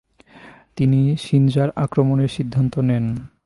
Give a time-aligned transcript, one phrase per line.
[0.77, 3.05] তিনি সিনজার আক্রমণের সিদ্ধান্ত নেন।